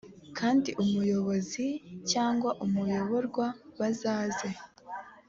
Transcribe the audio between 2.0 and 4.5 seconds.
cyangwa umuyoborwa bazaze